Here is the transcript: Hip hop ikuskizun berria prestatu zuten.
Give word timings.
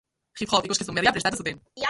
Hip 0.41 0.55
hop 0.57 0.69
ikuskizun 0.69 0.97
berria 0.99 1.15
prestatu 1.19 1.43
zuten. 1.45 1.63